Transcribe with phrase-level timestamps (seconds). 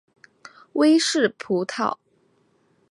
[0.73, 1.99] 威氏葡萄